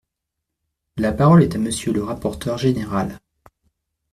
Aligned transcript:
La 0.97 1.11
parole 1.13 1.43
est 1.43 1.53
à 1.53 1.59
Monsieur 1.59 1.93
le 1.93 2.03
rapporteur 2.03 2.57
général. 2.57 3.19